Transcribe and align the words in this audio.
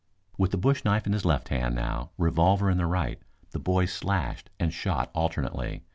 ]With 0.39 0.49
the 0.49 0.57
bush 0.57 0.83
knife 0.83 1.05
in 1.05 1.13
his 1.13 1.25
left 1.25 1.49
hand 1.49 1.75
now, 1.75 2.09
revolver 2.17 2.71
in 2.71 2.79
the 2.79 2.87
right, 2.87 3.21
the 3.51 3.59
boy 3.59 3.85
slashed 3.85 4.49
and 4.59 4.73
shot 4.73 5.11
alternately. 5.13 5.83